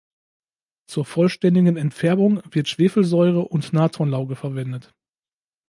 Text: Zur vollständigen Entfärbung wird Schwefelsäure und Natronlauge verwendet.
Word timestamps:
Zur 0.87 1.05
vollständigen 1.05 1.77
Entfärbung 1.77 2.41
wird 2.49 2.67
Schwefelsäure 2.67 3.41
und 3.43 3.71
Natronlauge 3.71 4.35
verwendet. 4.35 4.95